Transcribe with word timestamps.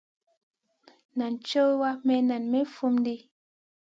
Naʼ 1.17 1.33
cowa, 1.49 1.89
maï 2.05 2.21
naʼ 2.27 2.43
may 2.51 2.65
fum 2.75 2.95
ɗi. 3.05 3.15